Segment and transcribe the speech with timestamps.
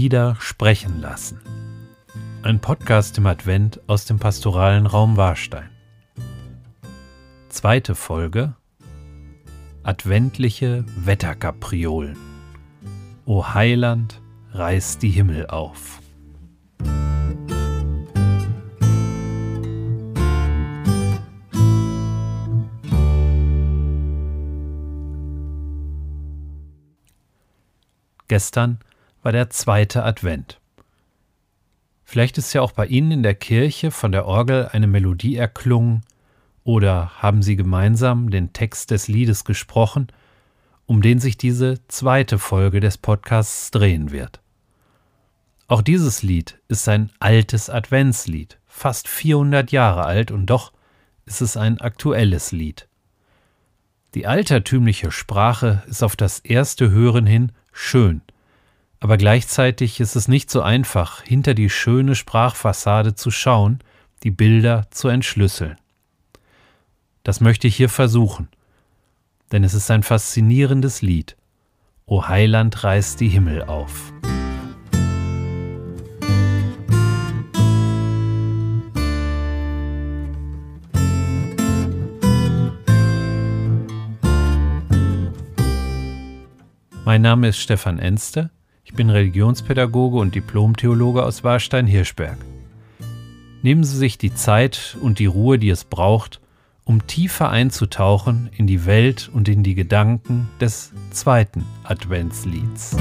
[0.00, 1.40] Lieder sprechen lassen.
[2.42, 5.70] Ein Podcast im Advent aus dem pastoralen Raum Warstein.
[7.48, 8.54] Zweite Folge
[9.82, 12.16] Adventliche Wetterkapriolen.
[13.24, 14.22] O Heiland,
[14.52, 16.00] reiß die Himmel auf.
[28.28, 28.78] Gestern
[29.22, 30.60] war der zweite Advent.
[32.04, 36.02] Vielleicht ist ja auch bei Ihnen in der Kirche von der Orgel eine Melodie erklungen
[36.64, 40.08] oder haben Sie gemeinsam den Text des Liedes gesprochen,
[40.86, 44.40] um den sich diese zweite Folge des Podcasts drehen wird.
[45.66, 50.72] Auch dieses Lied ist ein altes Adventslied, fast 400 Jahre alt und doch
[51.26, 52.88] ist es ein aktuelles Lied.
[54.14, 58.22] Die altertümliche Sprache ist auf das erste Hören hin schön.
[59.00, 63.78] Aber gleichzeitig ist es nicht so einfach, hinter die schöne Sprachfassade zu schauen,
[64.24, 65.76] die Bilder zu entschlüsseln.
[67.22, 68.48] Das möchte ich hier versuchen,
[69.52, 71.36] denn es ist ein faszinierendes Lied.
[72.06, 74.12] O Heiland reißt die Himmel auf.
[87.04, 88.50] Mein Name ist Stefan Enste.
[88.90, 92.38] Ich bin Religionspädagoge und Diplomtheologe aus Warstein-Hirschberg.
[93.60, 96.40] Nehmen Sie sich die Zeit und die Ruhe, die es braucht,
[96.84, 102.96] um tiefer einzutauchen in die Welt und in die Gedanken des zweiten Adventslieds.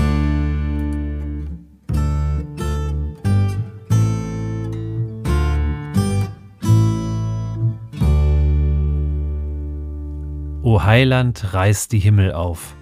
[10.62, 12.76] O Heiland, reiß die Himmel auf,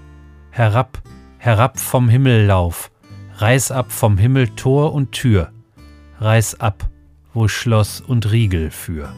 [0.50, 1.04] herab
[1.46, 2.90] herab vom Himmellauf,
[3.38, 5.52] reiß ab vom Himmel Tor und Tür,
[6.20, 6.90] reiß ab,
[7.34, 9.14] wo Schloss und Riegel für.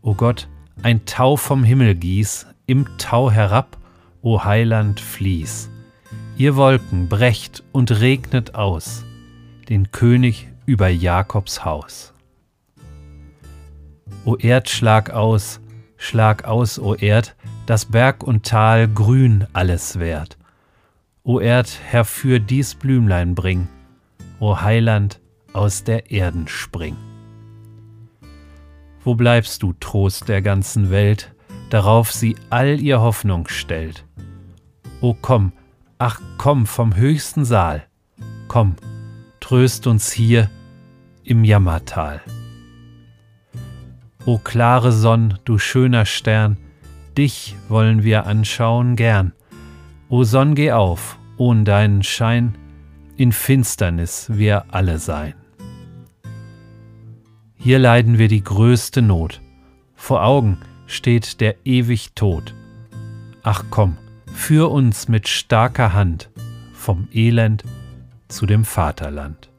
[0.00, 0.48] O Gott,
[0.82, 3.76] ein Tau vom Himmel gieß, im Tau herab,
[4.22, 5.70] o Heiland fließ.
[6.36, 9.04] Ihr Wolken brecht und regnet aus,
[9.68, 12.14] den König über Jakobs Haus.
[14.24, 15.60] O Erd, schlag aus,
[15.98, 17.36] schlag aus, o Erd,
[17.66, 20.38] dass Berg und Tal grün alles wert.
[21.22, 23.68] O Erd, herfür dies Blümlein bring,
[24.38, 25.20] O Heiland,
[25.52, 26.96] aus der Erden spring.
[29.04, 31.34] Wo bleibst du, Trost der ganzen Welt,
[31.68, 34.06] darauf sie all ihr Hoffnung stellt?
[35.02, 35.52] O komm,
[35.98, 37.84] ach komm vom höchsten Saal,
[38.48, 38.76] komm,
[39.40, 40.50] tröst uns hier
[41.24, 42.22] im Jammertal.
[44.24, 46.56] O klare Sonn, du schöner Stern,
[47.16, 49.32] dich wollen wir anschauen gern,
[50.10, 52.58] O Sonn, geh auf, ohn deinen Schein,
[53.16, 55.34] in Finsternis wir alle sein.
[57.54, 59.40] Hier leiden wir die größte Not,
[59.94, 62.56] vor Augen steht der ewig Tod.
[63.44, 63.98] Ach komm,
[64.34, 66.28] führ uns mit starker Hand
[66.72, 67.62] vom Elend
[68.26, 69.49] zu dem Vaterland.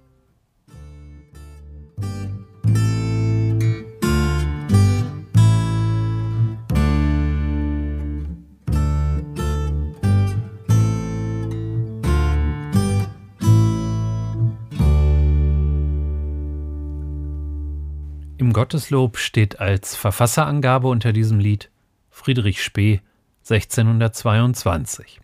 [18.53, 21.69] Gotteslob steht als Verfasserangabe unter diesem Lied
[22.09, 23.01] Friedrich Spee
[23.49, 25.19] 1622.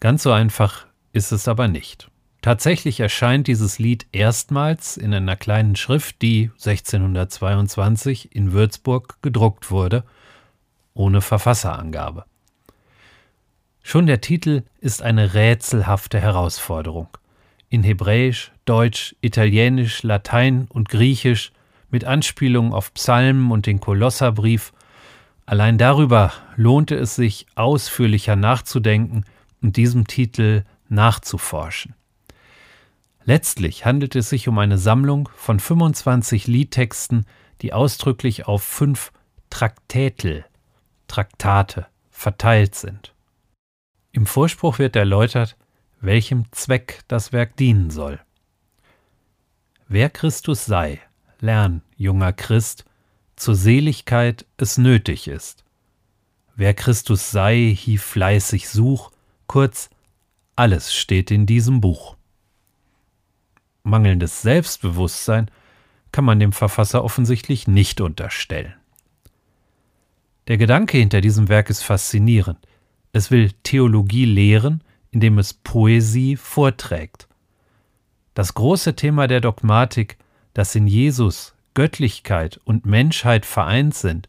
[0.00, 2.10] Ganz so einfach ist es aber nicht.
[2.40, 10.04] Tatsächlich erscheint dieses Lied erstmals in einer kleinen Schrift, die 1622 in Würzburg gedruckt wurde,
[10.94, 12.24] ohne Verfasserangabe.
[13.82, 17.08] Schon der Titel ist eine rätselhafte Herausforderung.
[17.70, 21.52] In Hebräisch, Deutsch, Italienisch, Latein und Griechisch
[21.90, 24.72] mit Anspielungen auf Psalmen und den Kolosserbrief.
[25.46, 29.24] Allein darüber lohnte es sich, ausführlicher nachzudenken
[29.62, 31.94] und diesem Titel nachzuforschen.
[33.24, 37.26] Letztlich handelt es sich um eine Sammlung von 25 Liedtexten,
[37.60, 39.12] die ausdrücklich auf fünf
[39.50, 40.44] Traktätel,
[41.08, 43.14] Traktate, verteilt sind.
[44.12, 45.56] Im Vorspruch wird erläutert,
[46.00, 48.20] welchem Zweck das Werk dienen soll.
[49.88, 51.00] Wer Christus sei,
[51.40, 52.84] lern, junger Christ,
[53.36, 55.64] zur Seligkeit es nötig ist.
[56.56, 59.10] Wer Christus sei, hie fleißig such,
[59.46, 59.90] kurz,
[60.56, 62.16] alles steht in diesem Buch.
[63.84, 65.50] Mangelndes Selbstbewusstsein
[66.10, 68.74] kann man dem Verfasser offensichtlich nicht unterstellen.
[70.48, 72.58] Der Gedanke hinter diesem Werk ist faszinierend.
[73.12, 77.28] Es will Theologie lehren, indem es Poesie vorträgt.
[78.34, 80.16] Das große Thema der Dogmatik,
[80.58, 84.28] dass in Jesus Göttlichkeit und Menschheit vereint sind,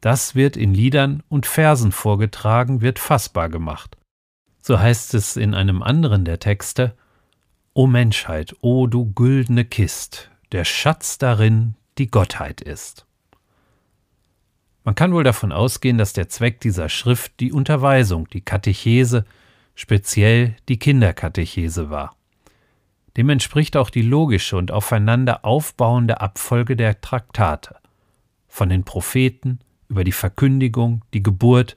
[0.00, 3.96] das wird in Liedern und Versen vorgetragen, wird fassbar gemacht.
[4.60, 6.96] So heißt es in einem anderen der Texte,
[7.74, 13.06] O Menschheit, o du güldene Kist, der Schatz darin die Gottheit ist.
[14.82, 19.26] Man kann wohl davon ausgehen, dass der Zweck dieser Schrift die Unterweisung, die Katechese,
[19.76, 22.16] speziell die Kinderkatechese war.
[23.16, 27.76] Dem entspricht auch die logische und aufeinander aufbauende Abfolge der Traktate.
[28.48, 31.76] Von den Propheten über die Verkündigung, die Geburt,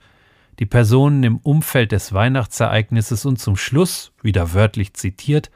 [0.60, 5.52] die Personen im Umfeld des Weihnachtsereignisses und zum Schluss, wieder wörtlich zitiert,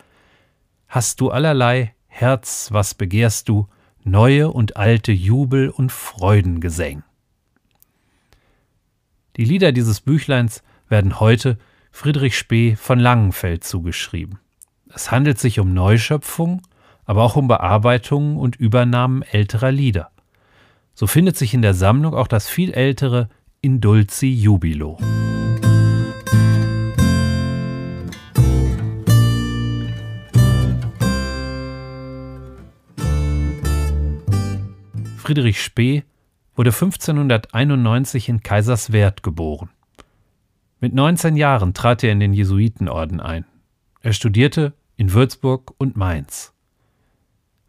[0.90, 3.70] hast du allerlei Herz, was begehrst du,
[4.04, 7.04] neue und alte Jubel und Freudengesäng.
[9.38, 11.58] Die Lieder dieses Büchleins werden heute
[11.92, 14.40] Friedrich Spee von Langenfeld zugeschrieben.
[14.94, 16.62] Es handelt sich um Neuschöpfung,
[17.06, 20.10] aber auch um Bearbeitungen und Übernahmen älterer Lieder.
[20.96, 23.30] So findet sich in der Sammlung auch das viel ältere
[23.62, 24.98] Indulci Jubilo.
[35.18, 36.04] Friedrich Spee
[36.56, 39.70] wurde 1591 in Kaiserswerth geboren.
[40.80, 43.46] Mit 19 Jahren trat er in den Jesuitenorden ein.
[44.02, 46.52] Er studierte in Würzburg und Mainz.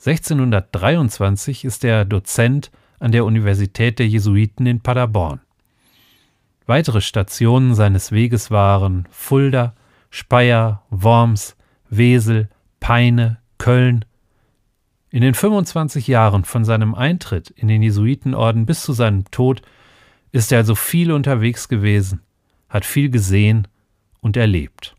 [0.05, 5.41] 1623 ist er Dozent an der Universität der Jesuiten in Paderborn.
[6.67, 9.77] Weitere Stationen seines Weges waren Fulda,
[10.11, 11.57] Speyer, Worms,
[11.89, 12.49] Wesel,
[12.81, 14.05] Peine, Köln.
[15.11, 19.63] In den 25 Jahren von seinem Eintritt in den Jesuitenorden bis zu seinem Tod
[20.33, 22.23] ist er also viel unterwegs gewesen,
[22.69, 23.69] hat viel gesehen
[24.21, 24.97] und erlebt.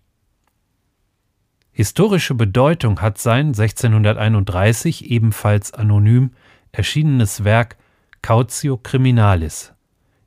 [1.81, 6.29] Historische Bedeutung hat sein 1631 ebenfalls anonym
[6.71, 7.75] erschienenes Werk
[8.21, 9.73] Cautio Criminalis,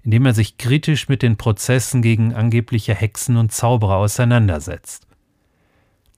[0.03, 5.07] in dem er sich kritisch mit den Prozessen gegen angebliche Hexen und Zauberer auseinandersetzt.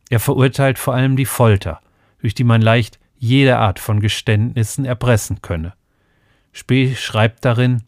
[0.08, 1.82] Er verurteilt vor allem die Folter,
[2.20, 5.74] durch die man leicht jede Art von Geständnissen erpressen könne.
[6.52, 7.82] Spee schreibt darin,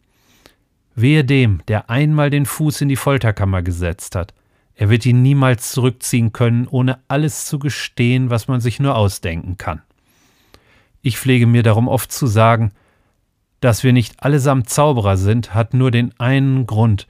[0.93, 4.35] Wehe dem, der einmal den Fuß in die Folterkammer gesetzt hat,
[4.79, 9.57] er wird ihn niemals zurückziehen können, ohne alles zu gestehen, was man sich nur ausdenken
[9.57, 9.81] kann.
[11.01, 12.71] Ich pflege mir darum oft zu sagen,
[13.59, 17.09] dass wir nicht allesamt Zauberer sind, hat nur den einen Grund,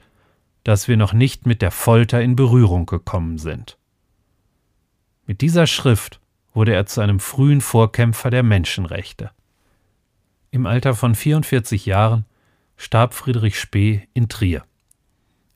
[0.64, 3.78] dass wir noch nicht mit der Folter in Berührung gekommen sind.
[5.24, 6.18] Mit dieser Schrift
[6.52, 9.30] wurde er zu einem frühen Vorkämpfer der Menschenrechte.
[10.50, 12.24] Im Alter von 44 Jahren
[12.76, 14.64] starb Friedrich Spee in Trier.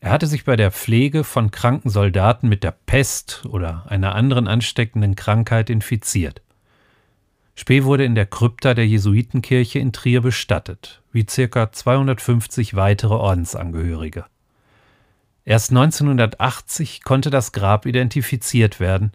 [0.04, 4.48] Er hatte sich bei der Pflege von kranken Soldaten mit der Pest oder einer anderen
[4.48, 6.42] ansteckenden Krankheit infiziert.
[7.54, 11.72] Spee wurde in der Krypta der Jesuitenkirche in Trier bestattet, wie ca.
[11.72, 14.26] 250 weitere Ordensangehörige.
[15.46, 19.12] Erst 1980 konnte das Grab identifiziert werden.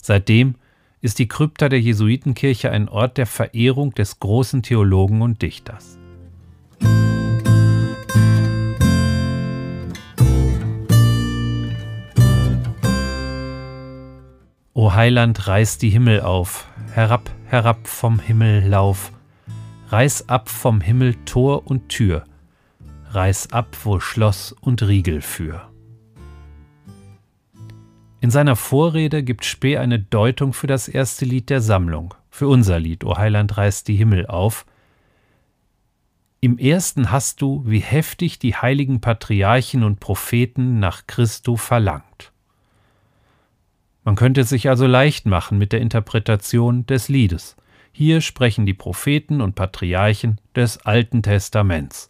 [0.00, 0.54] Seitdem
[1.00, 5.98] ist die Krypta der Jesuitenkirche ein Ort der Verehrung des großen Theologen und Dichters.
[14.78, 19.10] O Heiland, reiß die Himmel auf, herab, herab vom Himmel lauf,
[19.88, 22.22] reiß ab vom Himmel Tor und Tür,
[23.10, 25.68] reiß ab, wo Schloss und Riegel für.
[28.20, 32.78] In seiner Vorrede gibt Spee eine Deutung für das erste Lied der Sammlung, für unser
[32.78, 34.64] Lied O Heiland reiß die Himmel auf.
[36.38, 42.30] Im ersten hast du, wie heftig die heiligen Patriarchen und Propheten nach Christo verlangt.
[44.08, 47.56] Man könnte es sich also leicht machen mit der Interpretation des Liedes.
[47.92, 52.08] Hier sprechen die Propheten und Patriarchen des Alten Testaments.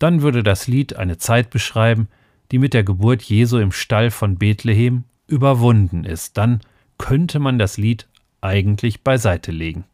[0.00, 2.08] Dann würde das Lied eine Zeit beschreiben,
[2.50, 6.36] die mit der Geburt Jesu im Stall von Bethlehem überwunden ist.
[6.36, 6.62] Dann
[6.98, 8.08] könnte man das Lied
[8.40, 9.84] eigentlich beiseite legen.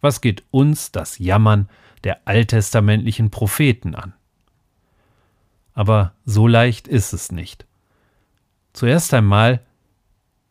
[0.00, 1.68] Was geht uns das Jammern
[2.02, 4.14] der alttestamentlichen Propheten an?
[5.74, 7.66] Aber so leicht ist es nicht.
[8.72, 9.60] Zuerst einmal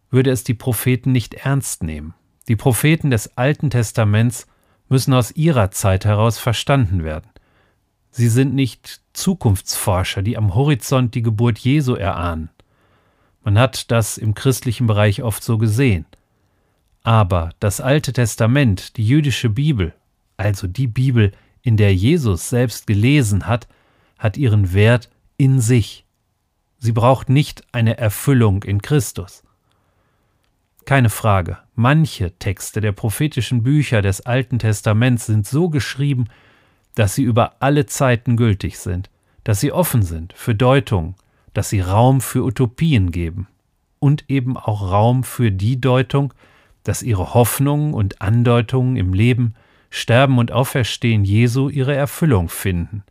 [0.09, 2.13] würde es die Propheten nicht ernst nehmen.
[2.47, 4.47] Die Propheten des Alten Testaments
[4.89, 7.29] müssen aus ihrer Zeit heraus verstanden werden.
[8.11, 12.49] Sie sind nicht Zukunftsforscher, die am Horizont die Geburt Jesu erahnen.
[13.43, 16.05] Man hat das im christlichen Bereich oft so gesehen.
[17.03, 19.93] Aber das Alte Testament, die jüdische Bibel,
[20.37, 23.67] also die Bibel, in der Jesus selbst gelesen hat,
[24.17, 26.05] hat ihren Wert in sich.
[26.77, 29.43] Sie braucht nicht eine Erfüllung in Christus.
[30.89, 36.25] Keine Frage, manche Texte der prophetischen Bücher des Alten Testaments sind so geschrieben,
[36.95, 39.11] dass sie über alle Zeiten gültig sind,
[39.43, 41.13] dass sie offen sind für Deutung,
[41.53, 43.47] dass sie Raum für Utopien geben
[43.99, 46.33] und eben auch Raum für die Deutung,
[46.83, 49.53] dass ihre Hoffnungen und Andeutungen im Leben,
[49.91, 53.03] Sterben und Auferstehen Jesu ihre Erfüllung finden.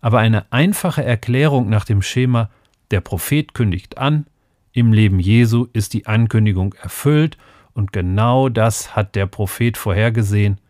[0.00, 2.48] Aber eine einfache Erklärung nach dem Schema
[2.92, 4.26] der Prophet kündigt an,
[4.74, 7.38] im Leben Jesu ist die Ankündigung erfüllt
[7.72, 10.60] und genau das hat der Prophet vorhergesehen,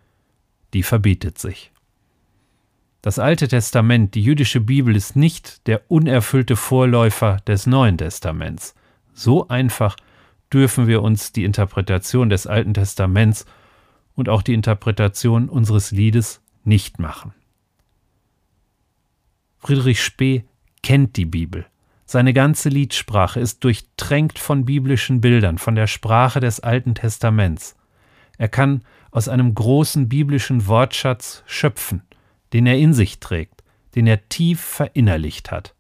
[0.75, 1.73] die verbietet sich.
[3.01, 8.75] Das Alte Testament, die jüdische Bibel, ist nicht der unerfüllte Vorläufer des Neuen Testaments.
[9.15, 9.97] So einfach
[10.53, 13.47] dürfen wir uns die Interpretation des Alten Testaments
[14.15, 17.33] und auch die Interpretation unseres Liedes nicht machen.
[19.59, 20.45] Friedrich Spee
[20.83, 21.67] kennt die Bibel.
[22.07, 27.77] Seine ganze Liedsprache ist durchtränkt von biblischen Bildern, von der Sprache des Alten Testaments.
[28.37, 32.03] Er kann aus einem großen biblischen Wortschatz schöpfen
[32.55, 33.65] den er in sich trägt,
[33.97, 35.75] den er tief verinnerlicht hat.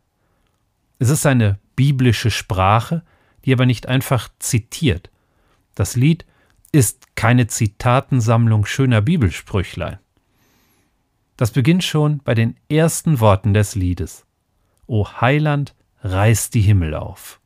[0.99, 3.03] Es ist eine biblische Sprache,
[3.45, 5.11] die aber nicht einfach zitiert.
[5.77, 6.27] Das Lied
[6.73, 9.99] ist keine Zitatensammlung schöner Bibelsprüchlein.
[11.37, 14.27] Das beginnt schon bei den ersten Worten des Liedes.
[14.87, 17.41] O Heiland, reiß die Himmel auf.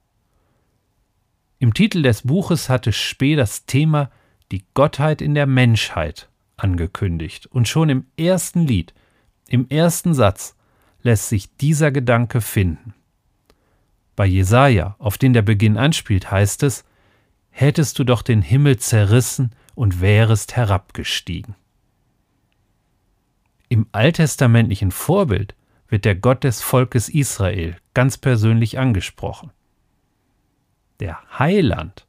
[1.59, 4.11] Im Titel des Buches hatte Spee das Thema
[4.53, 8.93] die Gottheit in der Menschheit angekündigt und schon im ersten Lied
[9.49, 10.55] im ersten Satz
[11.03, 12.95] lässt sich dieser Gedanke finden.
[14.15, 16.85] Bei Jesaja, auf den der Beginn anspielt, heißt es:
[17.51, 21.55] Hättest du doch den Himmel zerrissen und wärest herabgestiegen.
[23.71, 25.55] Im alttestamentlichen Vorbild
[25.89, 29.51] wird der Gott des Volkes Israel ganz persönlich angesprochen.
[31.01, 32.07] Der Heiland,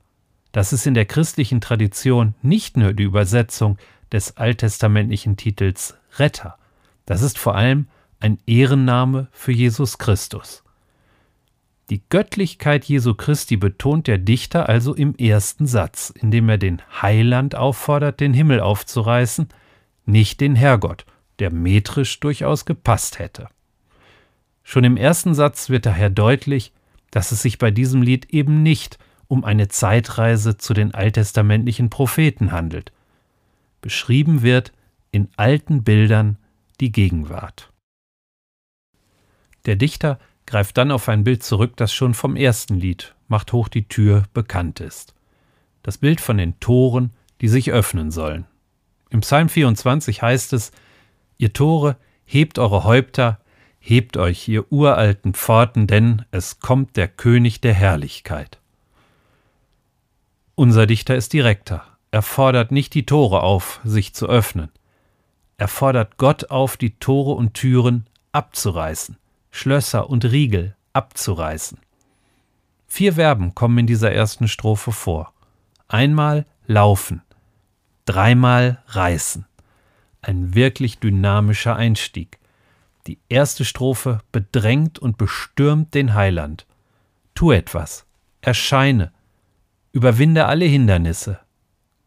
[0.51, 3.77] das ist in der christlichen Tradition nicht nur die Übersetzung
[4.11, 6.57] des alttestamentlichen Titels Retter,
[7.05, 7.87] das ist vor allem
[8.19, 10.63] ein Ehrenname für Jesus Christus.
[11.89, 17.55] Die Göttlichkeit Jesu Christi betont der Dichter also im ersten Satz, indem er den Heiland
[17.55, 19.49] auffordert, den Himmel aufzureißen,
[20.05, 21.05] nicht den Herrgott,
[21.39, 23.49] der metrisch durchaus gepasst hätte.
[24.69, 26.73] Schon im ersten Satz wird daher deutlich,
[27.09, 32.51] dass es sich bei diesem Lied eben nicht um eine Zeitreise zu den alttestamentlichen Propheten
[32.51, 32.91] handelt.
[33.81, 34.71] Beschrieben wird
[35.09, 36.37] in alten Bildern
[36.81, 37.73] die Gegenwart.
[39.65, 43.69] Der Dichter greift dann auf ein Bild zurück, das schon vom ersten Lied Macht hoch
[43.69, 45.15] die Tür bekannt ist.
[45.81, 47.09] Das Bild von den Toren,
[47.41, 48.45] die sich öffnen sollen.
[49.09, 50.71] Im Psalm 24 heißt es,
[51.39, 53.39] Ihr Tore, hebt eure Häupter,
[53.79, 58.59] hebt euch, ihr uralten Pforten, denn es kommt der König der Herrlichkeit.
[60.55, 61.83] Unser Dichter ist direkter.
[62.11, 64.69] Er fordert nicht die Tore auf, sich zu öffnen.
[65.57, 69.17] Er fordert Gott auf, die Tore und Türen abzureißen,
[69.51, 71.77] Schlösser und Riegel abzureißen.
[72.87, 75.33] Vier Verben kommen in dieser ersten Strophe vor.
[75.87, 77.21] Einmal laufen,
[78.05, 79.45] dreimal reißen.
[80.21, 82.38] Ein wirklich dynamischer Einstieg.
[83.09, 86.67] Die erste Strophe bedrängt und bestürmt den Heiland.
[87.33, 88.05] Tu etwas,
[88.39, 89.11] erscheine,
[89.91, 91.39] überwinde alle Hindernisse,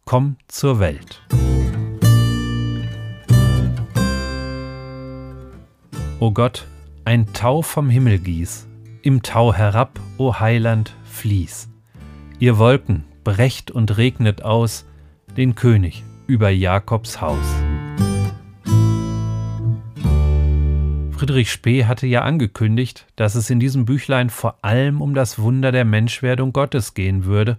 [0.05, 1.21] komm zur Welt.
[6.21, 6.69] O Gott,
[7.05, 8.69] ein Tau vom Himmel gieß,
[9.03, 11.69] im Tau herab, o Heiland, fließ.
[12.39, 14.87] Ihr Wolken, brecht und regnet aus
[15.37, 17.62] den König über Jakobs Haus.
[21.23, 25.71] Friedrich Spee hatte ja angekündigt, dass es in diesem Büchlein vor allem um das Wunder
[25.71, 27.59] der Menschwerdung Gottes gehen würde,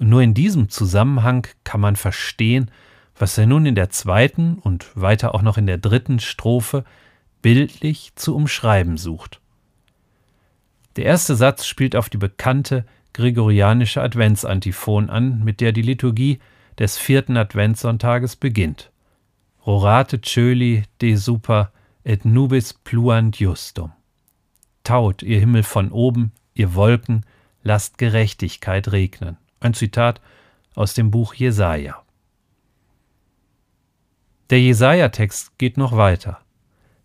[0.00, 2.72] und nur in diesem Zusammenhang kann man verstehen,
[3.16, 6.82] was er nun in der zweiten und weiter auch noch in der dritten Strophe
[7.40, 9.38] bildlich zu umschreiben sucht.
[10.96, 16.40] Der erste Satz spielt auf die bekannte gregorianische Adventsantiphon an, mit der die Liturgie
[16.80, 18.90] des vierten Adventssonntages beginnt.
[19.64, 21.70] Rorate cöli de super
[22.04, 23.92] et nubis pluant justum.
[24.84, 27.26] Taut, ihr Himmel von oben, ihr Wolken,
[27.62, 29.36] lasst Gerechtigkeit regnen.
[29.60, 30.20] Ein Zitat
[30.74, 32.02] aus dem Buch Jesaja.
[34.50, 36.40] Der Jesaja-Text geht noch weiter.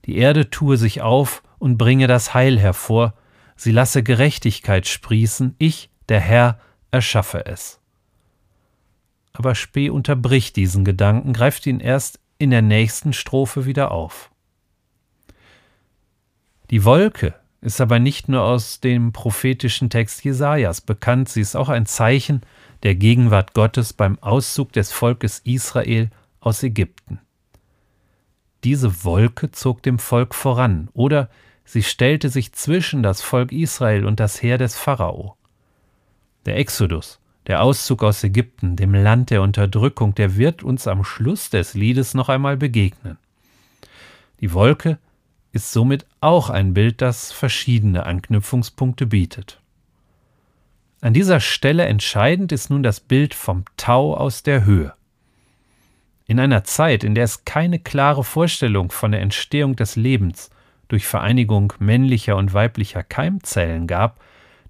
[0.05, 3.13] Die Erde tue sich auf und bringe das Heil hervor,
[3.55, 6.59] sie lasse Gerechtigkeit sprießen, ich, der Herr,
[6.91, 7.81] erschaffe es.
[9.33, 14.31] Aber Spee unterbricht diesen Gedanken, greift ihn erst in der nächsten Strophe wieder auf.
[16.73, 21.69] Die Wolke ist aber nicht nur aus dem prophetischen Text Jesajas bekannt, sie ist auch
[21.69, 22.41] ein Zeichen
[22.81, 27.19] der Gegenwart Gottes beim Auszug des Volkes Israel aus Ägypten.
[28.63, 31.29] Diese Wolke zog dem Volk voran, oder
[31.63, 35.37] sie stellte sich zwischen das Volk Israel und das Heer des Pharao.
[36.47, 41.51] Der Exodus, der Auszug aus Ägypten, dem Land der Unterdrückung, der wird uns am Schluss
[41.51, 43.19] des Liedes noch einmal begegnen.
[44.41, 44.97] Die Wolke
[45.53, 49.61] ist somit auch ein Bild, das verschiedene Anknüpfungspunkte bietet.
[50.99, 54.93] An dieser Stelle entscheidend ist nun das Bild vom Tau aus der Höhe.
[56.25, 60.49] In einer Zeit, in der es keine klare Vorstellung von der Entstehung des Lebens
[60.87, 64.21] durch Vereinigung männlicher und weiblicher Keimzellen gab,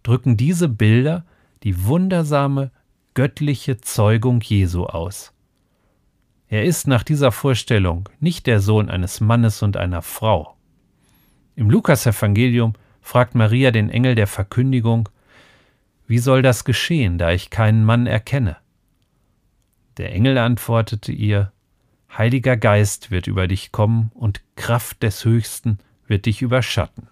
[0.02, 1.26] drücken diese Bilder
[1.64, 2.72] die wundersame
[3.14, 5.32] göttliche Zeugung Jesu aus.
[6.50, 10.53] Er ist nach dieser Vorstellung nicht der Sohn eines Mannes und einer Frau,
[11.56, 15.10] im Lukasevangelium fragt Maria den Engel der Verkündigung,
[16.08, 18.58] wie soll das geschehen, da ich keinen Mann erkenne?
[19.98, 21.52] Der Engel antwortete ihr,
[22.16, 27.08] Heiliger Geist wird über dich kommen und Kraft des Höchsten wird dich überschatten.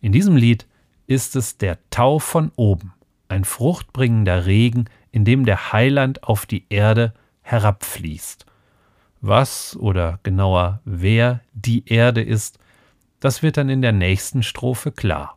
[0.00, 0.66] In diesem Lied
[1.06, 2.92] ist es der Tau von oben,
[3.28, 8.46] ein fruchtbringender Regen, in dem der Heiland auf die Erde herabfließt.
[9.20, 12.58] Was oder genauer wer die Erde ist,
[13.20, 15.36] das wird dann in der nächsten Strophe klar.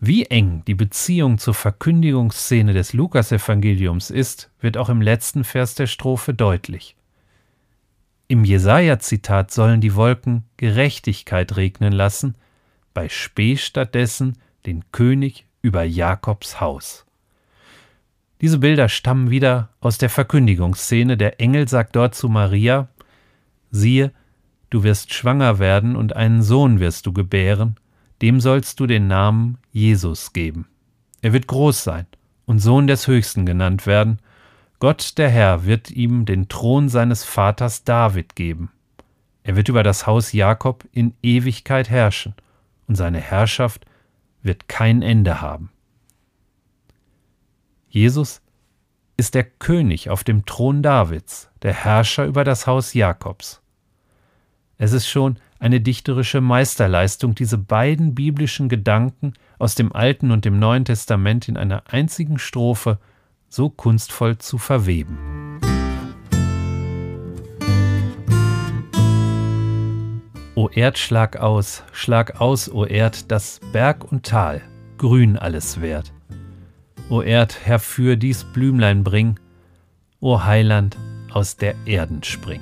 [0.00, 5.88] Wie eng die Beziehung zur Verkündigungsszene des Lukasevangeliums ist, wird auch im letzten Vers der
[5.88, 6.94] Strophe deutlich.
[8.28, 12.36] Im Jesaja-Zitat sollen die Wolken Gerechtigkeit regnen lassen,
[12.94, 17.06] bei Spee stattdessen den König über Jakobs Haus.
[18.40, 21.16] Diese Bilder stammen wieder aus der Verkündigungsszene.
[21.16, 22.88] Der Engel sagt dort zu Maria,
[23.70, 24.12] siehe,
[24.70, 27.76] du wirst schwanger werden und einen Sohn wirst du gebären,
[28.22, 30.68] dem sollst du den Namen Jesus geben.
[31.20, 32.06] Er wird groß sein
[32.46, 34.18] und Sohn des Höchsten genannt werden.
[34.78, 38.70] Gott der Herr wird ihm den Thron seines Vaters David geben.
[39.42, 42.34] Er wird über das Haus Jakob in Ewigkeit herrschen,
[42.86, 43.84] und seine Herrschaft
[44.42, 45.70] wird kein Ende haben.
[47.88, 48.42] Jesus
[49.16, 53.62] ist der König auf dem Thron Davids, der Herrscher über das Haus Jakobs.
[54.76, 60.58] Es ist schon eine dichterische Meisterleistung, diese beiden biblischen Gedanken aus dem Alten und dem
[60.58, 62.98] Neuen Testament in einer einzigen Strophe
[63.48, 65.18] so kunstvoll zu verweben.
[70.54, 74.60] O Erd, schlag aus, schlag aus, o Erd, dass Berg und Tal
[74.98, 76.12] grün alles wert.
[77.10, 79.40] O Erd, herfür dies Blümlein bring,
[80.20, 80.98] O Heiland,
[81.32, 82.60] aus der Erden spring.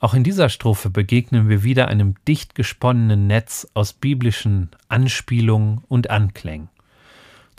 [0.00, 6.08] Auch in dieser Strophe begegnen wir wieder einem dicht gesponnenen Netz aus biblischen Anspielungen und
[6.08, 6.70] Anklängen.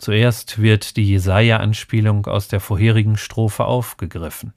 [0.00, 4.54] Zuerst wird die Jesaja-Anspielung aus der vorherigen Strophe aufgegriffen.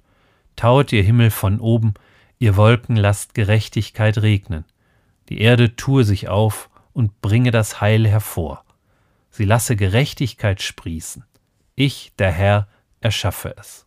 [0.56, 1.96] Taut ihr Himmel von oben,
[2.40, 4.64] ihr Wolken lasst Gerechtigkeit regnen.
[5.28, 8.64] Die Erde tue sich auf und bringe das Heil hervor.
[9.32, 11.26] Sie lasse Gerechtigkeit sprießen.
[11.76, 12.70] Ich, der Herr,
[13.02, 13.86] erschaffe es.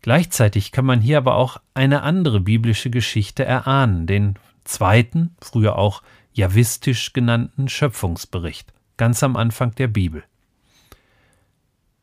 [0.00, 6.02] Gleichzeitig kann man hier aber auch eine andere biblische Geschichte erahnen, den zweiten, früher auch
[6.32, 10.22] javistisch genannten Schöpfungsbericht ganz am Anfang der Bibel.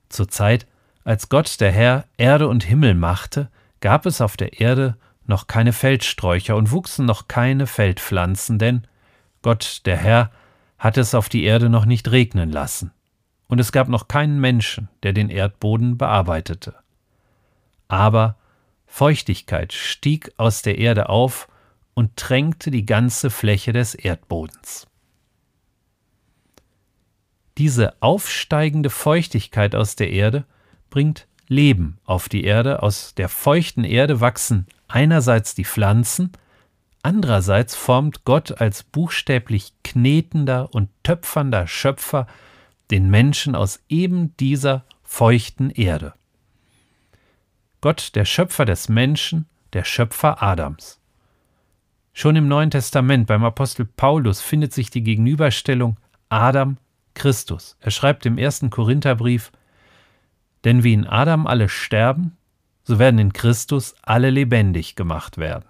[0.10, 0.68] Zur Zeit,
[1.06, 5.72] als Gott der Herr Erde und Himmel machte, gab es auf der Erde noch keine
[5.72, 8.86] Feldsträucher und wuchsen noch keine Feldpflanzen, denn
[9.44, 10.30] Gott der Herr
[10.78, 12.92] hatte es auf die Erde noch nicht regnen lassen,
[13.48, 16.76] und es gab noch keinen Menschen, der den Erdboden bearbeitete.
[17.88, 18.36] Aber
[18.88, 21.48] Feuchtigkeit stieg aus der Erde auf
[21.94, 24.89] und tränkte die ganze Fläche des Erdbodens.
[27.60, 30.46] Diese aufsteigende Feuchtigkeit aus der Erde
[30.90, 32.82] bringt Leben auf die Erde.
[32.82, 36.32] Aus der feuchten Erde wachsen einerseits die Pflanzen,
[37.04, 42.28] andererseits formt Gott als buchstäblich knetender und töpfernder Schöpfer
[42.92, 46.14] den Menschen aus eben dieser feuchten Erde.
[47.82, 51.02] Gott, der Schöpfer des Menschen, der Schöpfer Adams.
[52.14, 55.98] Schon im Neuen Testament beim Apostel Paulus findet sich die Gegenüberstellung
[56.30, 56.78] Adam
[57.14, 57.78] Christus.
[57.80, 59.52] Er schreibt im ersten Korintherbrief,
[60.64, 62.38] denn wie in Adam alle sterben,
[62.84, 65.66] so werden in Christus alle lebendig gemacht werden.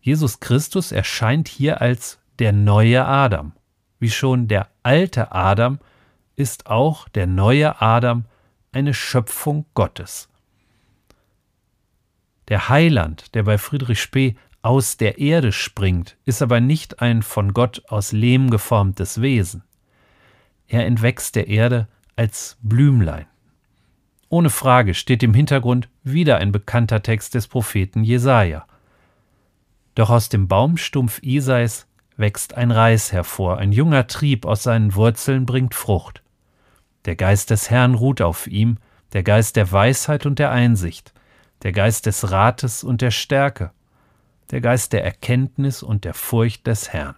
[0.00, 3.52] Jesus Christus erscheint hier als der neue Adam.
[3.98, 5.78] Wie schon der alte Adam
[6.36, 8.24] ist auch der neue Adam
[8.72, 10.28] eine Schöpfung Gottes.
[12.48, 17.54] Der Heiland, der bei Friedrich Spee aus der Erde springt, ist aber nicht ein von
[17.54, 19.62] Gott aus Lehm geformtes Wesen.
[20.68, 23.26] Er entwächst der Erde als Blümlein.
[24.28, 28.66] Ohne Frage steht im Hintergrund wieder ein bekannter Text des Propheten Jesaja.
[29.94, 35.46] Doch aus dem Baumstumpf Isais wächst ein Reis hervor, ein junger Trieb aus seinen Wurzeln
[35.46, 36.22] bringt Frucht.
[37.06, 38.76] Der Geist des Herrn ruht auf ihm,
[39.14, 41.12] der Geist der Weisheit und der Einsicht,
[41.62, 43.72] der Geist des Rates und der Stärke,
[44.50, 47.16] der Geist der Erkenntnis und der Furcht des Herrn.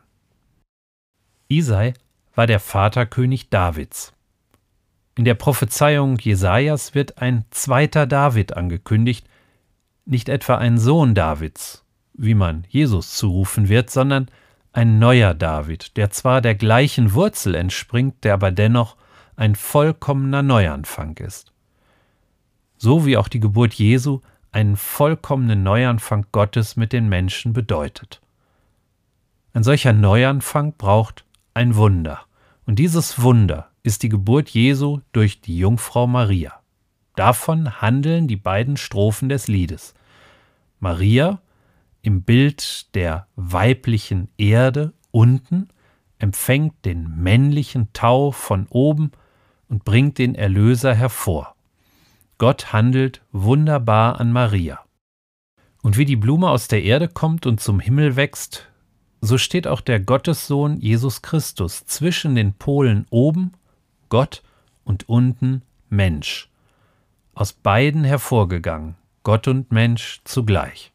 [1.48, 1.94] Isai
[2.34, 4.12] war der Vaterkönig Davids.
[5.16, 9.26] In der Prophezeiung Jesajas wird ein zweiter David angekündigt,
[10.04, 14.30] nicht etwa ein Sohn Davids, wie man Jesus zurufen wird, sondern
[14.72, 18.96] ein neuer David, der zwar der gleichen Wurzel entspringt, der aber dennoch
[19.36, 21.52] ein vollkommener Neuanfang ist.
[22.78, 24.20] So wie auch die Geburt Jesu
[24.52, 28.20] einen vollkommenen Neuanfang Gottes mit den Menschen bedeutet.
[29.54, 32.20] Ein solcher Neuanfang braucht ein Wunder.
[32.64, 36.60] Und dieses Wunder ist die Geburt Jesu durch die Jungfrau Maria.
[37.16, 39.94] Davon handeln die beiden Strophen des Liedes.
[40.80, 41.40] Maria
[42.00, 45.68] im Bild der weiblichen Erde unten
[46.18, 49.12] empfängt den männlichen Tau von oben
[49.68, 51.54] und bringt den Erlöser hervor.
[52.42, 54.80] Gott handelt wunderbar an Maria.
[55.80, 58.66] Und wie die Blume aus der Erde kommt und zum Himmel wächst,
[59.20, 63.52] so steht auch der Gottessohn Jesus Christus zwischen den Polen oben,
[64.08, 64.42] Gott,
[64.82, 66.50] und unten Mensch.
[67.32, 70.90] Aus beiden hervorgegangen, Gott und Mensch zugleich.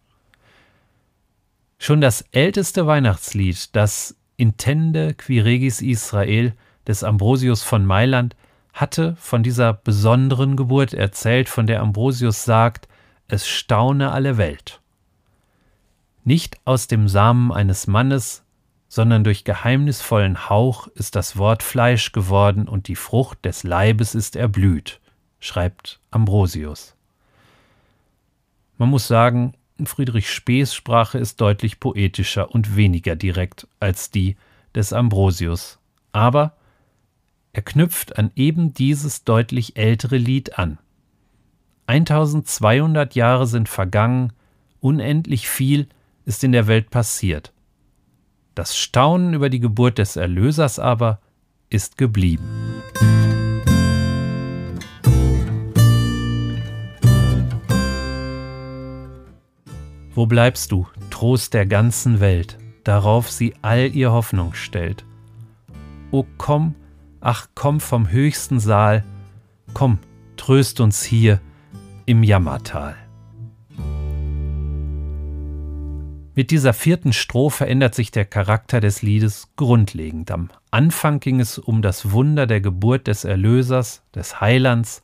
[1.79, 6.53] Schon das älteste Weihnachtslied, das Intende qui regis Israel
[6.85, 8.35] des Ambrosius von Mailand,
[8.79, 12.87] hatte von dieser besonderen Geburt erzählt, von der Ambrosius sagt,
[13.27, 14.81] es staune alle Welt.
[16.23, 18.43] Nicht aus dem Samen eines Mannes,
[18.87, 24.35] sondern durch geheimnisvollen Hauch ist das Wort Fleisch geworden und die Frucht des Leibes ist
[24.35, 25.01] erblüht,
[25.39, 26.95] schreibt Ambrosius.
[28.77, 29.53] Man muss sagen,
[29.85, 34.37] Friedrich Spees Sprache ist deutlich poetischer und weniger direkt als die
[34.75, 35.79] des Ambrosius,
[36.11, 36.53] aber
[37.57, 40.77] er knüpft an eben dieses deutlich ältere Lied an.
[41.87, 44.31] 1200 Jahre sind vergangen,
[44.79, 45.87] unendlich viel
[46.23, 47.53] ist in der Welt passiert.
[48.53, 51.19] Das Staunen über die Geburt des Erlösers aber
[51.71, 52.43] ist geblieben.
[60.13, 65.05] Wo bleibst du, Trost der ganzen Welt, darauf sie all ihr Hoffnung stellt?
[66.11, 66.75] O komm,
[67.29, 69.03] Ach komm vom höchsten Saal,
[69.73, 69.99] komm,
[70.37, 71.41] tröst uns hier
[72.05, 72.95] im Jammertal.
[76.35, 80.31] Mit dieser vierten Strophe ändert sich der Charakter des Liedes grundlegend.
[80.31, 85.03] Am Anfang ging es um das Wunder der Geburt des Erlösers, des Heilands.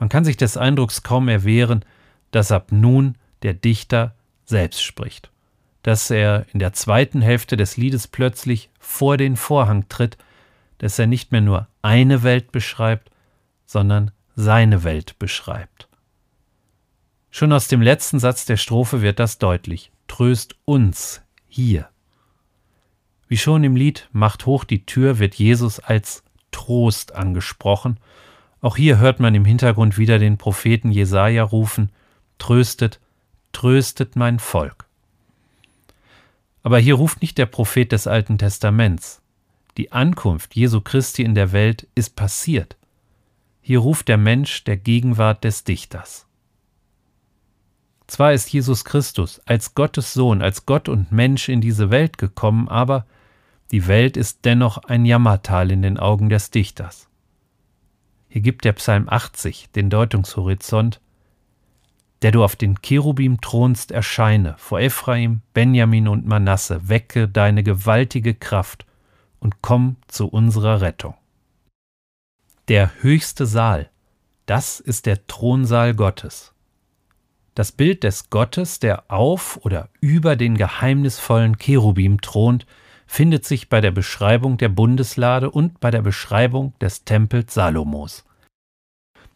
[0.00, 1.84] Man kann sich des Eindrucks kaum erwehren,
[2.32, 5.30] dass ab nun der Dichter selbst spricht,
[5.84, 10.18] dass er in der zweiten Hälfte des Liedes plötzlich vor den Vorhang tritt
[10.82, 13.12] dass er nicht mehr nur eine Welt beschreibt,
[13.66, 15.88] sondern seine Welt beschreibt.
[17.30, 19.92] Schon aus dem letzten Satz der Strophe wird das deutlich.
[20.08, 21.88] Tröst uns hier.
[23.28, 27.98] Wie schon im Lied Macht hoch die Tür wird Jesus als Trost angesprochen.
[28.60, 31.92] Auch hier hört man im Hintergrund wieder den Propheten Jesaja rufen:
[32.38, 32.98] Tröstet,
[33.52, 34.86] tröstet mein Volk.
[36.64, 39.21] Aber hier ruft nicht der Prophet des Alten Testaments,
[39.76, 42.76] die Ankunft Jesu Christi in der Welt ist passiert.
[43.60, 46.26] Hier ruft der Mensch der Gegenwart des Dichters.
[48.06, 52.68] Zwar ist Jesus Christus als Gottes Sohn, als Gott und Mensch in diese Welt gekommen,
[52.68, 53.06] aber
[53.70, 57.08] die Welt ist dennoch ein Jammertal in den Augen des Dichters.
[58.28, 61.00] Hier gibt der Psalm 80 den Deutungshorizont,
[62.20, 68.34] der du auf den Cherubim thronst, erscheine, vor Ephraim, Benjamin und Manasse, wecke deine gewaltige
[68.34, 68.84] Kraft
[69.42, 71.14] und komm zu unserer Rettung.
[72.68, 73.90] Der höchste Saal,
[74.46, 76.54] das ist der Thronsaal Gottes.
[77.54, 82.66] Das Bild des Gottes, der auf oder über den geheimnisvollen Cherubim thront,
[83.06, 88.24] findet sich bei der Beschreibung der Bundeslade und bei der Beschreibung des Tempels Salomos.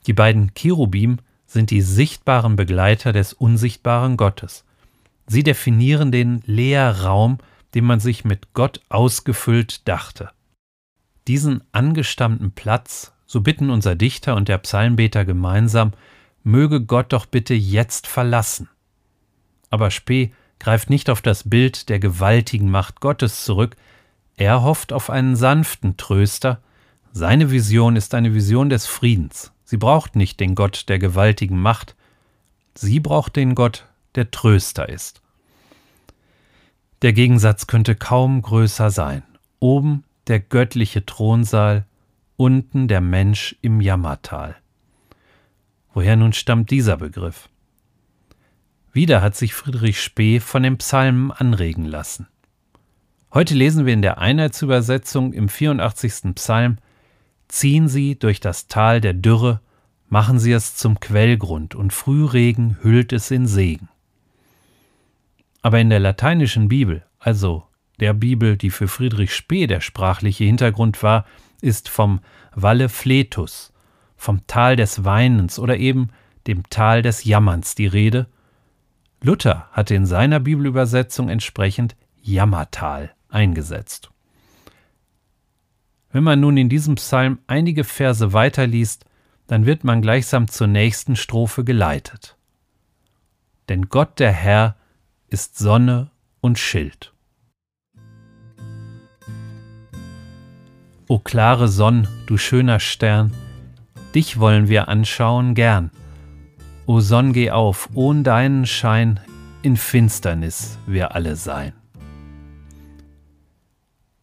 [0.06, 4.64] Die beiden Cherubim sind die sichtbaren Begleiter des unsichtbaren Gottes.
[5.26, 7.38] Sie definieren den Leerraum,
[7.76, 10.30] den man sich mit Gott ausgefüllt dachte.
[11.28, 15.92] Diesen angestammten Platz, so bitten unser Dichter und der Psalmbeter gemeinsam,
[16.42, 18.70] möge Gott doch bitte jetzt verlassen.
[19.68, 23.76] Aber Spee greift nicht auf das Bild der gewaltigen Macht Gottes zurück,
[24.38, 26.62] er hofft auf einen sanften Tröster,
[27.12, 29.52] seine Vision ist eine Vision des Friedens.
[29.64, 31.94] Sie braucht nicht den Gott der gewaltigen Macht,
[32.74, 33.84] sie braucht den Gott,
[34.14, 35.20] der Tröster ist.
[37.02, 39.22] Der Gegensatz könnte kaum größer sein.
[39.58, 41.84] Oben der göttliche Thronsaal,
[42.36, 44.56] unten der Mensch im Jammertal.
[45.92, 47.48] Woher nun stammt dieser Begriff?
[48.92, 52.28] Wieder hat sich Friedrich Spee von den Psalmen anregen lassen.
[53.32, 56.34] Heute lesen wir in der Einheitsübersetzung im 84.
[56.34, 56.78] Psalm
[57.48, 59.60] Ziehen Sie durch das Tal der Dürre,
[60.08, 63.88] machen Sie es zum Quellgrund, und Frühregen hüllt es in Segen.
[65.62, 67.66] Aber in der lateinischen Bibel, also
[67.98, 71.24] der Bibel, die für Friedrich Spee der sprachliche Hintergrund war,
[71.60, 72.20] ist vom
[72.54, 73.72] Valle Fletus,
[74.16, 76.10] vom Tal des Weinens oder eben
[76.46, 78.28] dem Tal des Jammerns die Rede.
[79.22, 84.10] Luther hatte in seiner Bibelübersetzung entsprechend Jammertal eingesetzt.
[86.12, 89.04] Wenn man nun in diesem Psalm einige Verse weiterliest,
[89.46, 92.36] dann wird man gleichsam zur nächsten Strophe geleitet.
[93.68, 94.76] Denn Gott der Herr
[95.28, 96.10] ist Sonne
[96.40, 97.12] und Schild.
[101.08, 103.32] O klare Sonn, du schöner Stern,
[104.14, 105.90] dich wollen wir anschauen gern.
[106.86, 109.20] O Sonn, geh auf, ohn deinen Schein,
[109.62, 111.72] in Finsternis wir alle sein.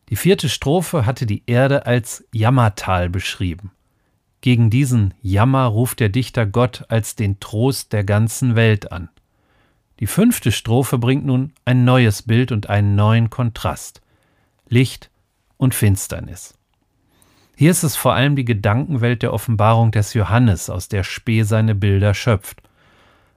[0.09, 3.71] Die vierte Strophe hatte die Erde als Jammertal beschrieben.
[4.41, 9.09] Gegen diesen Jammer ruft der Dichter Gott als den Trost der ganzen Welt an.
[9.99, 14.01] Die fünfte Strophe bringt nun ein neues Bild und einen neuen Kontrast.
[14.67, 15.11] Licht
[15.57, 16.57] und Finsternis.
[17.55, 21.75] Hier ist es vor allem die Gedankenwelt der Offenbarung des Johannes, aus der Spee seine
[21.75, 22.61] Bilder schöpft.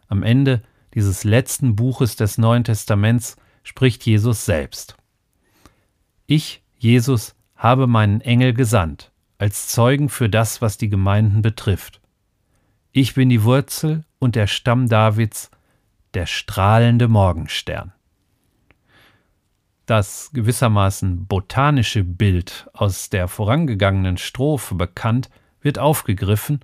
[0.08, 0.62] Am Ende
[0.94, 4.96] dieses letzten Buches des Neuen Testaments spricht Jesus selbst.
[6.26, 12.00] Ich Jesus habe meinen Engel gesandt, als Zeugen für das, was die Gemeinden betrifft.
[12.92, 15.50] Ich bin die Wurzel und der Stamm Davids,
[16.16, 17.92] der strahlende Morgenstern.
[19.84, 25.28] Das gewissermaßen botanische Bild aus der vorangegangenen Strophe bekannt,
[25.60, 26.60] wird aufgegriffen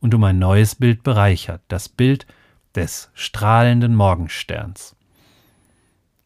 [0.00, 2.26] und um ein neues Bild bereichert, das Bild
[2.74, 4.96] des strahlenden Morgensterns.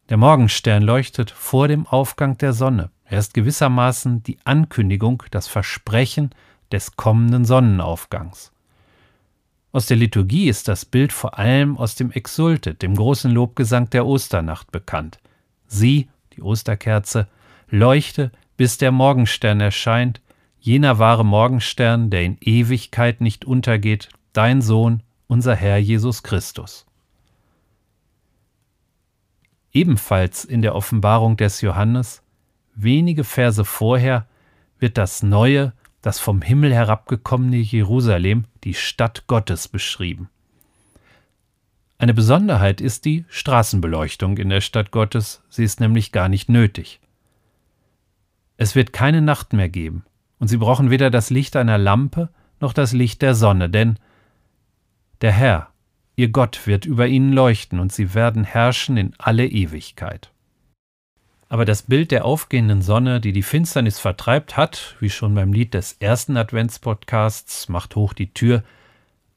[0.07, 2.91] Der Morgenstern leuchtet vor dem Aufgang der Sonne.
[3.03, 6.29] Er ist gewissermaßen die Ankündigung, das Versprechen
[6.71, 8.53] des kommenden Sonnenaufgangs.
[9.71, 14.05] Aus der Liturgie ist das Bild vor allem aus dem Exultet, dem großen Lobgesang der
[14.05, 15.19] Osternacht, bekannt.
[15.67, 17.27] Sie, die Osterkerze,
[17.69, 20.21] leuchte, bis der Morgenstern erscheint,
[20.59, 26.85] jener wahre Morgenstern, der in Ewigkeit nicht untergeht, dein Sohn, unser Herr Jesus Christus.
[29.71, 32.23] Ebenfalls in der Offenbarung des Johannes
[32.73, 34.25] wenige Verse vorher
[34.79, 40.29] wird das neue, das vom Himmel herabgekommene Jerusalem, die Stadt Gottes, beschrieben.
[41.97, 47.01] Eine Besonderheit ist die Straßenbeleuchtung in der Stadt Gottes, sie ist nämlich gar nicht nötig.
[48.55, 50.05] Es wird keine Nacht mehr geben,
[50.39, 52.29] und sie brauchen weder das Licht einer Lampe
[52.61, 53.99] noch das Licht der Sonne, denn
[55.21, 55.69] der Herr,
[56.15, 60.31] ihr Gott, wird über ihnen leuchten, und sie werden herrschen in alle Ewigkeit.
[61.49, 65.73] Aber das Bild der aufgehenden Sonne, die die Finsternis vertreibt, hat, wie schon beim Lied
[65.73, 68.63] des ersten Adventspodcasts Macht hoch die Tür,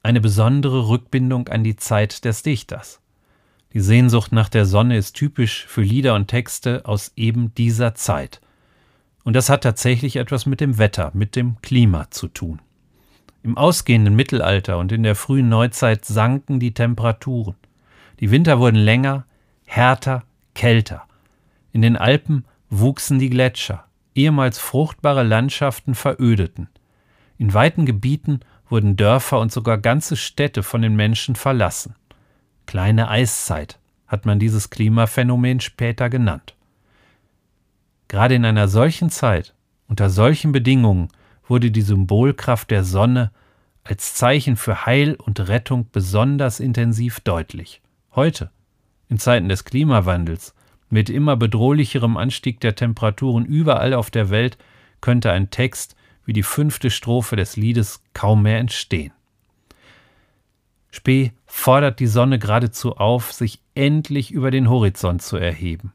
[0.03, 3.01] eine besondere Rückbindung an die Zeit des Dichters.
[3.73, 8.41] Die Sehnsucht nach der Sonne ist typisch für Lieder und Texte aus eben dieser Zeit.
[9.23, 12.61] Und das hat tatsächlich etwas mit dem Wetter, mit dem Klima zu tun.
[13.41, 17.55] Im ausgehenden Mittelalter und in der frühen Neuzeit sanken die Temperaturen.
[18.19, 19.25] Die Winter wurden länger,
[19.65, 20.23] härter,
[20.53, 21.07] kälter.
[21.73, 26.69] In den Alpen wuchsen die Gletscher, ehemals fruchtbare Landschaften verödeten.
[27.37, 31.95] In weiten Gebieten wurden Dörfer und sogar ganze Städte von den Menschen verlassen.
[32.67, 36.55] Kleine Eiszeit hat man dieses Klimaphänomen später genannt.
[38.07, 39.55] Gerade in einer solchen Zeit,
[39.87, 41.09] unter solchen Bedingungen,
[41.47, 43.31] wurde die Symbolkraft der Sonne
[43.83, 47.81] als Zeichen für Heil und Rettung besonders intensiv deutlich.
[48.15, 48.51] Heute,
[49.09, 50.53] in Zeiten des Klimawandels,
[50.93, 54.59] mit immer bedrohlicherem Anstieg der Temperaturen überall auf der Welt
[55.01, 59.11] könnte ein Text wie die fünfte Strophe des Liedes kaum mehr entstehen.
[60.91, 65.93] Spee fordert die Sonne geradezu auf, sich endlich über den Horizont zu erheben.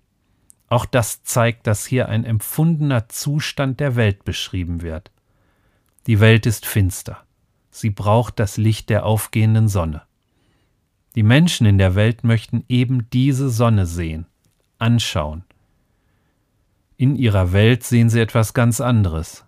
[0.66, 5.12] Auch das zeigt, dass hier ein empfundener Zustand der Welt beschrieben wird.
[6.08, 7.22] Die Welt ist finster.
[7.70, 10.02] Sie braucht das Licht der aufgehenden Sonne.
[11.14, 14.26] Die Menschen in der Welt möchten eben diese Sonne sehen,
[14.78, 15.44] anschauen.
[16.96, 19.44] In ihrer Welt sehen sie etwas ganz anderes.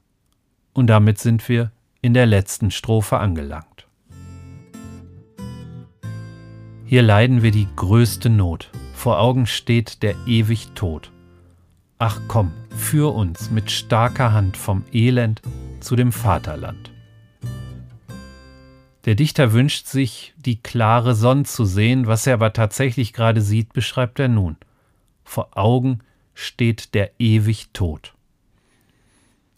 [0.73, 3.87] Und damit sind wir in der letzten Strophe angelangt.
[6.85, 8.71] Hier leiden wir die größte Not.
[8.95, 11.11] Vor Augen steht der ewig Tod.
[11.99, 15.43] Ach komm, führ uns mit starker Hand vom Elend
[15.81, 16.91] zu dem Vaterland.
[19.05, 23.73] Der Dichter wünscht sich, die klare Sonne zu sehen, was er aber tatsächlich gerade sieht,
[23.73, 24.57] beschreibt er nun.
[25.31, 26.01] Vor Augen
[26.35, 28.15] steht der ewig Tod.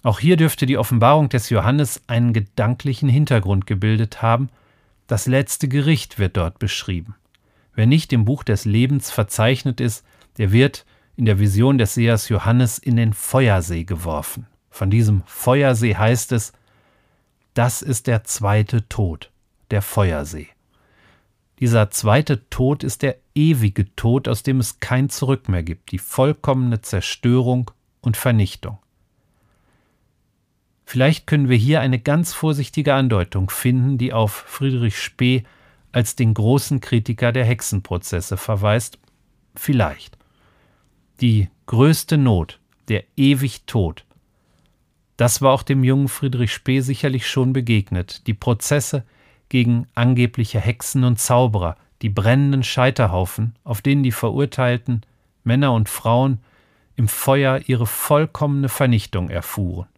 [0.02, 4.50] Auch hier dürfte die Offenbarung des Johannes einen gedanklichen Hintergrund gebildet haben.
[5.06, 7.14] Das letzte Gericht wird dort beschrieben.
[7.74, 10.04] Wer nicht im Buch des Lebens verzeichnet ist,
[10.36, 10.84] der wird
[11.16, 14.46] in der Vision des Sehers Johannes in den Feuersee geworfen.
[14.68, 16.52] Von diesem Feuersee heißt es,
[17.54, 19.30] das ist der zweite Tod
[19.70, 20.48] der Feuersee.
[21.60, 25.98] Dieser zweite Tod ist der ewige Tod, aus dem es kein Zurück mehr gibt, die
[25.98, 28.78] vollkommene Zerstörung und Vernichtung.
[30.84, 35.44] Vielleicht können wir hier eine ganz vorsichtige Andeutung finden, die auf Friedrich Spee
[35.92, 38.98] als den großen Kritiker der Hexenprozesse verweist.
[39.54, 40.18] Vielleicht.
[41.20, 44.04] Die größte Not, der ewig Tod.
[45.16, 48.26] Das war auch dem jungen Friedrich Spee sicherlich schon begegnet.
[48.26, 49.04] Die Prozesse,
[49.52, 55.02] gegen angebliche Hexen und Zauberer, die brennenden Scheiterhaufen, auf denen die Verurteilten,
[55.44, 56.38] Männer und Frauen,
[56.96, 59.88] im Feuer ihre vollkommene Vernichtung erfuhren.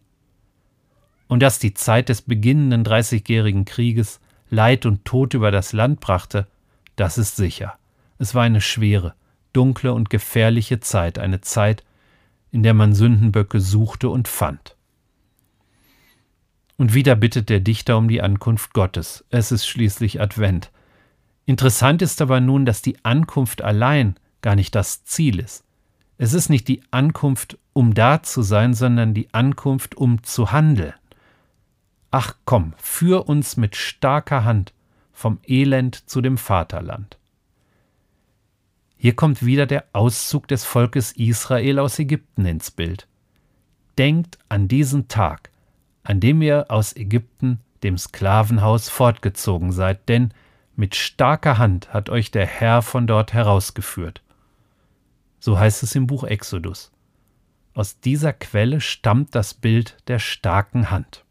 [1.29, 6.47] Und dass die Zeit des beginnenden Dreißigjährigen Krieges Leid und Tod über das Land brachte,
[6.97, 7.75] das ist sicher.
[8.19, 9.13] Es war eine schwere,
[9.53, 11.85] dunkle und gefährliche Zeit, eine Zeit,
[12.51, 14.74] in der man Sündenböcke suchte und fand.
[16.77, 19.23] Und wieder bittet der Dichter um die Ankunft Gottes.
[19.29, 20.71] Es ist schließlich Advent.
[21.45, 25.63] Interessant ist aber nun, dass die Ankunft allein gar nicht das Ziel ist.
[26.17, 30.93] Es ist nicht die Ankunft, um da zu sein, sondern die Ankunft, um zu handeln.
[32.11, 34.73] Ach komm, führ uns mit starker Hand
[35.11, 37.17] vom Elend zu dem Vaterland.
[38.97, 43.07] Hier kommt wieder der Auszug des Volkes Israel aus Ägypten ins Bild.
[43.97, 45.51] Denkt an diesen Tag,
[46.05, 50.33] an dem ihr aus Ägypten, dem Sklavenhaus, fortgezogen seid, denn
[50.75, 54.21] mit starker Hand hat euch der Herr von dort herausgeführt.
[55.39, 56.91] So heißt es im Buch Exodus.
[57.73, 61.23] Aus dieser Quelle stammt das Bild der starken Hand.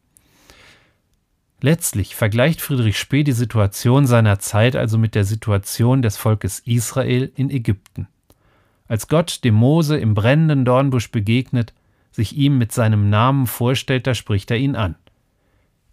[1.61, 7.33] Letztlich vergleicht Friedrich Spee die Situation seiner Zeit also mit der Situation des Volkes Israel
[7.37, 8.09] in Ägypten.
[8.89, 11.73] Als Gott dem Mose im brennenden Dornbusch begegnet,
[12.15, 14.95] sich ihm mit seinem Namen vorstellt, da spricht er ihn an.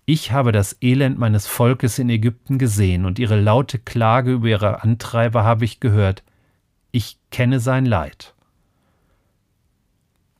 [0.05, 4.83] Ich habe das Elend meines Volkes in Ägypten gesehen und ihre laute Klage über ihre
[4.83, 6.23] Antreiber habe ich gehört.
[6.91, 8.35] Ich kenne sein Leid.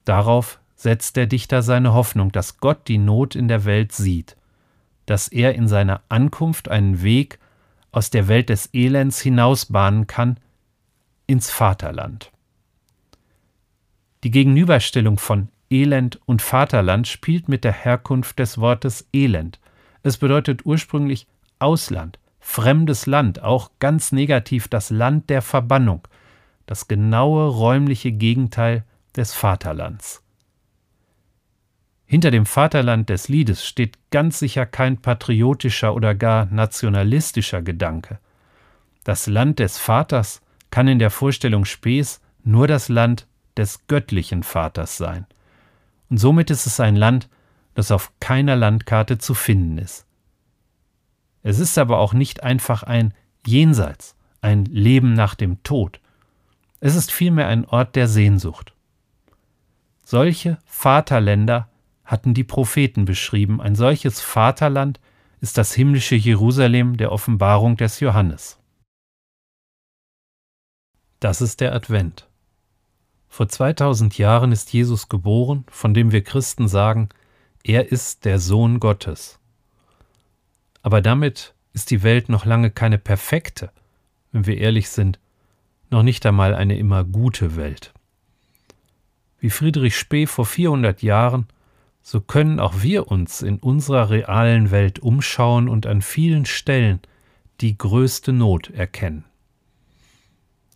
[0.06, 4.36] Darauf setzt der Dichter seine Hoffnung, dass Gott die Not in der Welt sieht,
[5.06, 7.40] dass er in seiner Ankunft einen Weg
[7.92, 10.38] aus der Welt des Elends hinausbahnen kann
[11.26, 12.32] ins Vaterland.
[14.24, 19.60] Die Gegenüberstellung von Elend und Vaterland spielt mit der Herkunft des Wortes Elend.
[20.04, 21.28] Es bedeutet ursprünglich
[21.60, 26.08] Ausland, fremdes Land, auch ganz negativ das Land der Verbannung,
[26.66, 28.84] das genaue räumliche Gegenteil
[29.16, 30.22] des Vaterlands.
[32.06, 38.20] Hinter dem Vaterland des Liedes steht ganz sicher kein patriotischer oder gar nationalistischer Gedanke.
[39.06, 44.98] Das Land des Vaters kann in der Vorstellung Spees nur das Land des göttlichen Vaters
[44.98, 45.26] sein
[46.12, 47.30] und somit ist es ein Land,
[47.74, 50.06] das auf keiner Landkarte zu finden ist.
[51.42, 53.14] Es ist aber auch nicht einfach ein
[53.48, 56.02] Jenseits, ein Leben nach dem Tod.
[56.82, 58.74] Es ist vielmehr ein Ort der Sehnsucht.
[60.04, 61.70] Solche Vaterländer
[62.04, 63.62] hatten die Propheten beschrieben.
[63.62, 65.00] Ein solches Vaterland
[65.40, 68.60] ist das himmlische Jerusalem der Offenbarung des Johannes.
[71.22, 72.28] Das ist der Advent.
[73.34, 77.08] Vor 2000 Jahren ist Jesus geboren, von dem wir Christen sagen,
[77.64, 79.40] er ist der Sohn Gottes.
[80.84, 83.72] Aber damit ist die Welt noch lange keine perfekte,
[84.34, 85.18] wenn wir ehrlich sind,
[85.90, 87.94] noch nicht einmal eine immer gute Welt.
[89.40, 91.48] Wie Friedrich Spee vor 400 Jahren,
[92.02, 97.00] so können auch wir uns in unserer realen Welt umschauen und an vielen Stellen
[97.62, 99.24] die größte Not erkennen.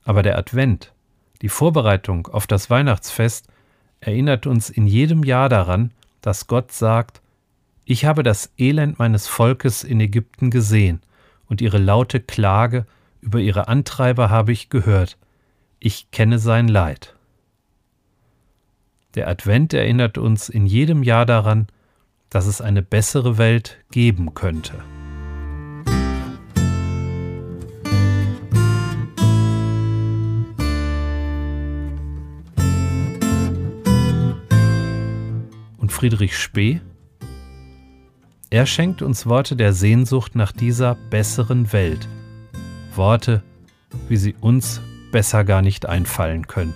[0.05, 0.93] Aber der Advent
[1.41, 3.47] Die Vorbereitung auf das Weihnachtsfest
[3.99, 7.21] erinnert uns in jedem Jahr daran, dass Gott sagt,
[7.85, 11.01] ich habe das Elend meines Volkes in Ägypten gesehen,
[11.47, 12.85] und ihre laute Klage
[13.21, 15.17] über ihre Antreiber habe ich gehört,
[15.79, 17.15] ich kenne sein Leid.
[19.13, 21.67] Der Advent erinnert uns in jedem Jahr daran,
[22.29, 24.73] dass es eine bessere Welt geben könnte.
[35.95, 36.81] Friedrich Spee?
[38.49, 42.09] Er schenkt uns Worte der Sehnsucht nach dieser besseren Welt.
[42.93, 43.43] Worte,
[44.09, 44.81] wie sie uns
[45.13, 46.75] besser gar nicht einfallen könnten.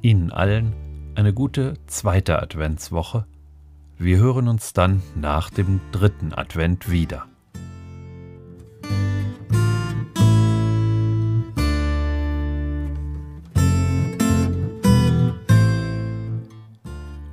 [0.00, 0.72] Ihnen allen
[1.16, 3.26] eine gute zweite Adventswoche.
[3.96, 7.26] Wir hören uns dann nach dem dritten Advent wieder.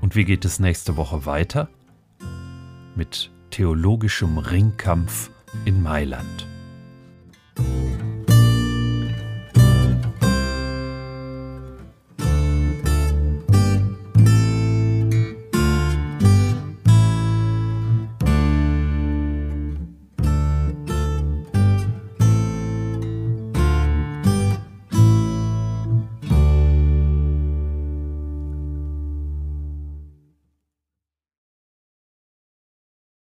[0.01, 1.67] Und wie geht es nächste Woche weiter?
[2.95, 5.31] Mit theologischem Ringkampf
[5.65, 6.50] in Mailand.